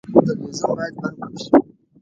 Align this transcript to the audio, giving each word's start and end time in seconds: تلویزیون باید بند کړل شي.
تلویزیون 0.27 0.73
باید 0.77 0.95
بند 1.01 1.15
کړل 1.17 1.35
شي. 1.43 1.49